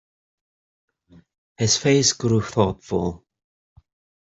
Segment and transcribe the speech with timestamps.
[1.59, 3.23] His face grew thoughtful.